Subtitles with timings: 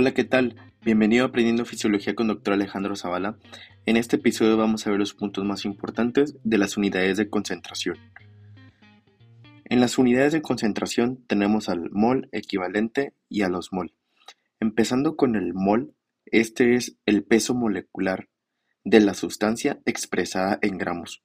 [0.00, 0.54] Hola, ¿qué tal?
[0.84, 2.54] Bienvenido a Aprendiendo Fisiología con Dr.
[2.54, 3.36] Alejandro Zavala.
[3.84, 7.96] En este episodio vamos a ver los puntos más importantes de las unidades de concentración.
[9.64, 13.92] En las unidades de concentración tenemos al mol equivalente y a los mol.
[14.60, 15.92] Empezando con el mol,
[16.26, 18.28] este es el peso molecular
[18.84, 21.24] de la sustancia expresada en gramos.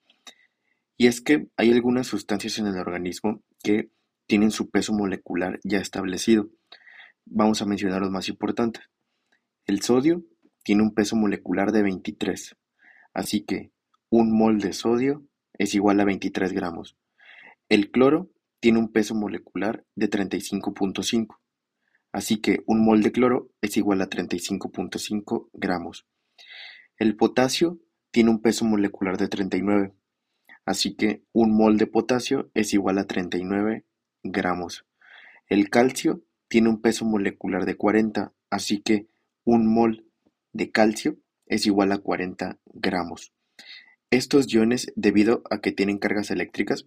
[0.97, 3.91] Y es que hay algunas sustancias en el organismo que
[4.25, 6.49] tienen su peso molecular ya establecido.
[7.25, 8.83] Vamos a mencionar los más importantes.
[9.65, 10.23] El sodio
[10.63, 12.55] tiene un peso molecular de 23,
[13.13, 13.71] así que
[14.09, 15.25] un mol de sodio
[15.57, 16.97] es igual a 23 gramos.
[17.69, 21.37] El cloro tiene un peso molecular de 35.5,
[22.11, 26.05] así que un mol de cloro es igual a 35.5 gramos.
[26.97, 27.79] El potasio
[28.11, 29.93] tiene un peso molecular de 39,
[30.65, 33.85] así que un mol de potasio es igual a 39
[34.23, 34.85] gramos.
[35.47, 39.07] El calcio tiene un peso molecular de 40, así que
[39.43, 40.05] un mol
[40.51, 43.33] de calcio es igual a 40 gramos.
[44.11, 46.85] Estos iones, debido a que tienen cargas eléctricas,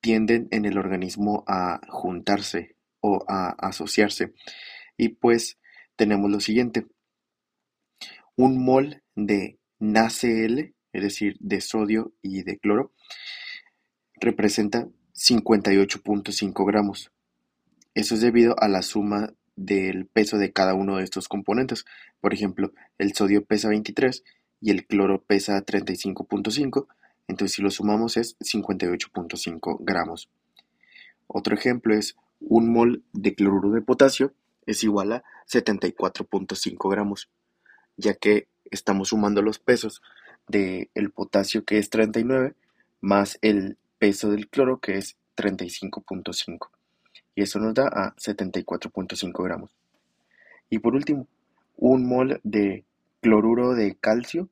[0.00, 4.34] tienden en el organismo a juntarse o a asociarse.
[4.96, 5.58] Y pues
[5.96, 6.86] tenemos lo siguiente.
[8.36, 12.92] Un mol de NaCl, es decir, de sodio y de cloro,
[14.20, 17.10] representa 58.5 gramos.
[17.94, 21.84] Eso es debido a la suma del peso de cada uno de estos componentes.
[22.20, 24.22] Por ejemplo, el sodio pesa 23
[24.60, 26.86] y el cloro pesa 35.5,
[27.28, 30.28] entonces si lo sumamos es 58.5 gramos.
[31.26, 34.34] Otro ejemplo es un mol de cloruro de potasio
[34.66, 37.28] es igual a 74.5 gramos,
[37.96, 40.02] ya que estamos sumando los pesos
[40.46, 42.54] del potasio que es 39
[43.00, 46.70] más el peso del cloro que es 35.5
[47.34, 49.76] y eso nos da a 74.5 gramos.
[50.68, 51.26] Y por último,
[51.76, 52.84] un mol de
[53.20, 54.48] cloruro de calcio,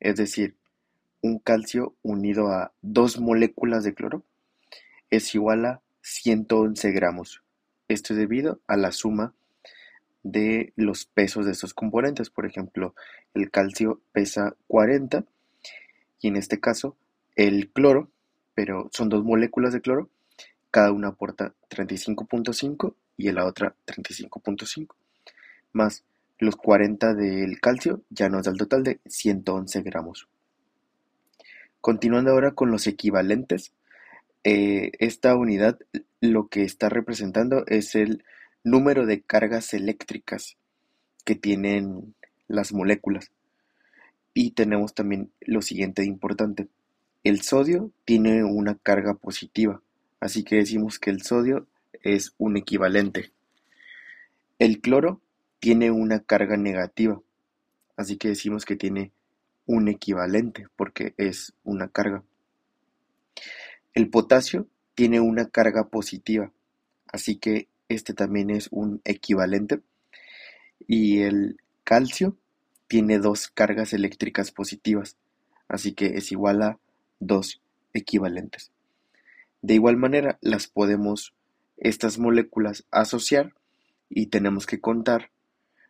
[0.00, 0.56] es decir,
[1.22, 4.22] un calcio unido a dos moléculas de cloro,
[5.10, 7.42] es igual a 111 gramos.
[7.88, 9.34] Esto es debido a la suma
[10.22, 12.30] de los pesos de estos componentes.
[12.30, 12.94] Por ejemplo,
[13.34, 15.24] el calcio pesa 40
[16.20, 16.96] y en este caso
[17.36, 18.10] el cloro,
[18.54, 20.08] pero son dos moléculas de cloro,
[20.70, 24.94] cada una aporta 35.5 y la otra 35.5,
[25.72, 26.04] más
[26.38, 30.28] los 40 del calcio ya nos da el total de 111 gramos.
[31.80, 33.72] Continuando ahora con los equivalentes,
[34.44, 35.78] eh, esta unidad
[36.20, 38.24] lo que está representando es el
[38.64, 40.56] número de cargas eléctricas
[41.24, 42.14] que tienen
[42.48, 43.30] las moléculas.
[44.34, 46.68] Y tenemos también lo siguiente importante.
[47.24, 49.80] El sodio tiene una carga positiva
[50.26, 51.68] así que decimos que el sodio
[52.02, 53.30] es un equivalente.
[54.58, 55.20] El cloro
[55.60, 57.22] tiene una carga negativa,
[57.96, 59.12] así que decimos que tiene
[59.66, 62.24] un equivalente porque es una carga.
[63.94, 64.66] El potasio
[64.96, 66.50] tiene una carga positiva,
[67.06, 69.80] así que este también es un equivalente.
[70.88, 72.36] Y el calcio
[72.88, 75.16] tiene dos cargas eléctricas positivas,
[75.68, 76.80] así que es igual a
[77.20, 77.62] dos
[77.94, 78.72] equivalentes.
[79.66, 81.34] De igual manera, las podemos
[81.76, 83.52] estas moléculas asociar
[84.08, 85.32] y tenemos que contar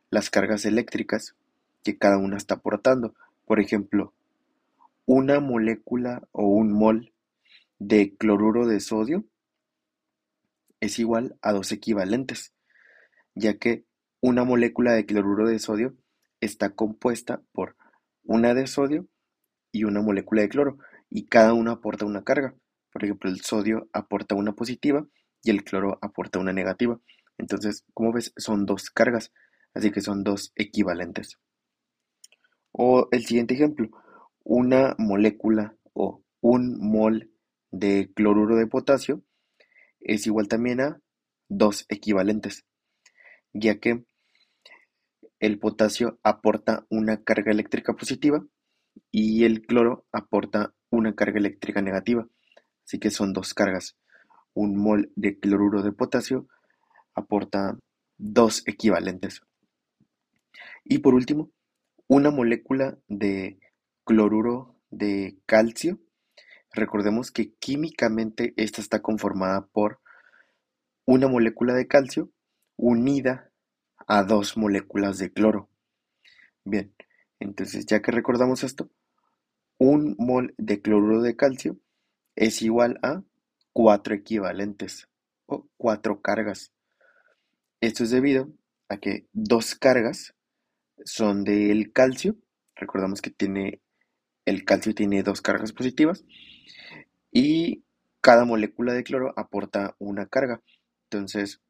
[0.08, 1.36] las cargas eléctricas
[1.84, 3.14] que cada una está aportando.
[3.44, 4.14] Por ejemplo,
[5.04, 7.12] una molécula o un mol
[7.78, 9.26] de cloruro de sodio
[10.80, 12.54] es igual a dos equivalentes,
[13.34, 13.84] ya que
[14.22, 15.94] una molécula de cloruro de sodio
[16.40, 17.76] está compuesta por
[18.24, 19.06] una de sodio
[19.70, 20.78] y una molécula de cloro,
[21.10, 22.54] y cada una aporta una carga.
[22.96, 25.06] Por ejemplo, el sodio aporta una positiva
[25.42, 26.98] y el cloro aporta una negativa.
[27.36, 29.34] Entonces, como ves, son dos cargas,
[29.74, 31.36] así que son dos equivalentes.
[32.72, 33.90] O el siguiente ejemplo,
[34.44, 37.30] una molécula o un mol
[37.70, 39.22] de cloruro de potasio
[40.00, 40.98] es igual también a
[41.50, 42.64] dos equivalentes,
[43.52, 44.06] ya que
[45.38, 48.42] el potasio aporta una carga eléctrica positiva
[49.10, 52.26] y el cloro aporta una carga eléctrica negativa.
[52.86, 53.96] Así que son dos cargas.
[54.54, 56.46] Un mol de cloruro de potasio
[57.14, 57.76] aporta
[58.16, 59.42] dos equivalentes.
[60.84, 61.50] Y por último,
[62.06, 63.58] una molécula de
[64.04, 65.98] cloruro de calcio.
[66.72, 70.00] Recordemos que químicamente esta está conformada por
[71.06, 72.30] una molécula de calcio
[72.76, 73.50] unida
[74.06, 75.68] a dos moléculas de cloro.
[76.64, 76.94] Bien,
[77.40, 78.90] entonces ya que recordamos esto,
[79.78, 81.80] un mol de cloruro de calcio
[82.36, 83.22] es igual a
[83.72, 85.08] cuatro equivalentes
[85.46, 86.72] o cuatro cargas.
[87.80, 88.50] Esto es debido
[88.88, 90.34] a que dos cargas
[91.04, 92.36] son del calcio.
[92.74, 93.80] Recordamos que tiene
[94.46, 96.24] el calcio tiene dos cargas positivas
[97.32, 97.82] y
[98.20, 100.62] cada molécula de cloro aporta una carga.
[101.10, 101.60] Entonces,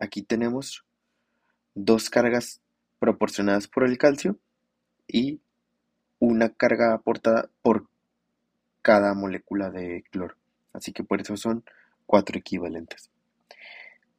[0.00, 0.84] aquí tenemos
[1.74, 2.60] dos cargas
[2.98, 4.38] proporcionadas por el calcio
[5.06, 5.40] y
[6.18, 7.88] una carga aportada por
[8.86, 10.36] cada molécula de cloro.
[10.72, 11.64] Así que por eso son
[12.06, 13.10] cuatro equivalentes.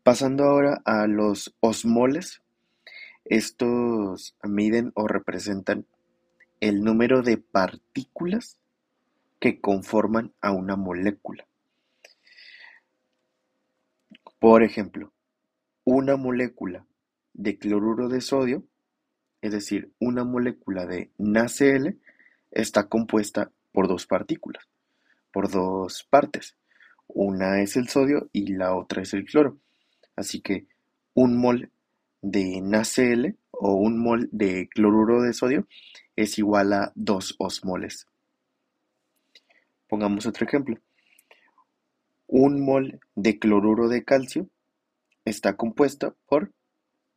[0.04, 2.42] Pasando ahora a los osmoles,
[3.24, 5.86] estos miden o representan
[6.60, 8.60] el número de partículas
[9.40, 11.48] que conforman a una molécula.
[14.38, 15.14] Por ejemplo,
[15.86, 16.86] una molécula
[17.32, 18.66] de cloruro de sodio,
[19.42, 21.98] es decir, una molécula de NaCl,
[22.52, 24.68] está compuesta por dos partículas,
[25.32, 26.56] por dos partes.
[27.08, 29.58] Una es el sodio y la otra es el cloro.
[30.16, 30.68] Así que
[31.14, 31.72] un mol
[32.22, 35.68] de NaCl o un mol de cloruro de sodio
[36.16, 38.08] es igual a 2 osmoles.
[39.88, 40.78] Pongamos otro ejemplo.
[42.28, 44.50] Un mol de cloruro de calcio
[45.24, 46.52] está compuesta por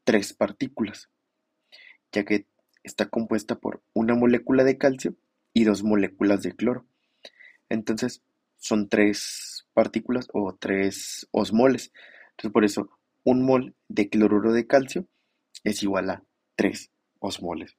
[0.04, 1.08] tres partículas,
[2.12, 2.46] ya que
[2.84, 5.14] está compuesta por una molécula de calcio
[5.52, 6.84] y dos moléculas de cloro.
[7.68, 8.22] Entonces,
[8.58, 11.92] son tres partículas o tres osmoles.
[12.32, 12.90] Entonces, por eso,
[13.24, 15.06] un mol de cloruro de calcio
[15.64, 16.24] es igual a
[16.56, 17.76] 3 osmoles.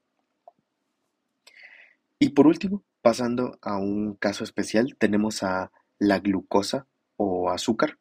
[2.19, 6.85] Y por último, pasando a un caso especial, tenemos a la glucosa
[7.17, 7.97] o azúcar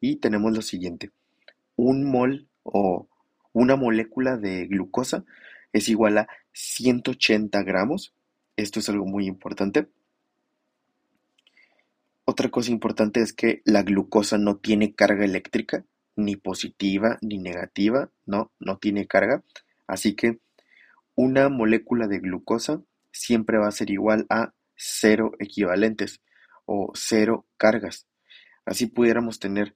[0.00, 1.10] y tenemos lo siguiente.
[1.74, 3.08] Un mol o
[3.52, 5.24] una molécula de glucosa
[5.72, 8.14] es igual a 180 gramos.
[8.56, 9.88] Esto es algo muy importante.
[12.24, 15.84] Otra cosa importante es que la glucosa no tiene carga eléctrica,
[16.16, 19.44] ni positiva ni negativa, no, no tiene carga.
[19.86, 20.40] Así que
[21.14, 22.82] una molécula de glucosa
[23.12, 26.20] siempre va a ser igual a cero equivalentes
[26.64, 28.06] o cero cargas.
[28.64, 29.74] Así pudiéramos tener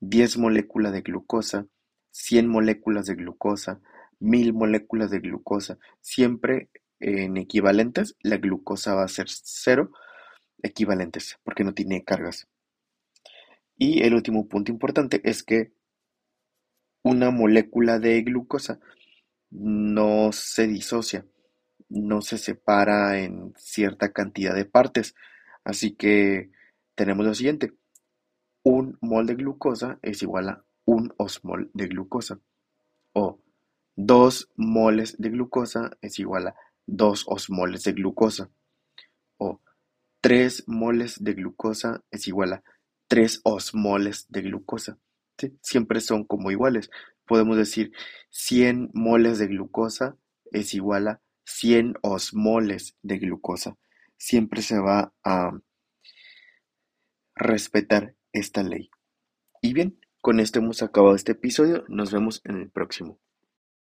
[0.00, 1.66] 10 moléculas de glucosa,
[2.12, 3.80] 100 moléculas de glucosa,
[4.20, 5.78] 1000 moléculas de glucosa.
[6.00, 9.90] Siempre en equivalentes la glucosa va a ser cero
[10.62, 12.48] equivalentes porque no tiene cargas.
[13.76, 15.72] Y el último punto importante es que
[17.02, 18.78] una molécula de glucosa
[19.50, 21.26] no se disocia,
[21.88, 25.14] no se separa en cierta cantidad de partes.
[25.64, 26.50] Así que
[26.94, 27.72] tenemos lo siguiente.
[28.62, 32.38] Un mol de glucosa es igual a un osmol de glucosa.
[33.14, 33.40] O
[33.96, 36.56] dos moles de glucosa es igual a
[36.86, 38.50] dos osmoles de glucosa.
[39.38, 39.60] O
[40.20, 42.64] tres moles de glucosa es igual a
[43.08, 44.98] tres osmoles de glucosa.
[45.62, 46.90] Siempre son como iguales.
[47.26, 47.92] Podemos decir
[48.30, 50.16] 100 moles de glucosa
[50.52, 53.76] es igual a 100 osmoles de glucosa.
[54.16, 55.52] Siempre se va a
[57.34, 58.90] respetar esta ley.
[59.62, 61.84] Y bien, con esto hemos acabado este episodio.
[61.88, 63.18] Nos vemos en el próximo.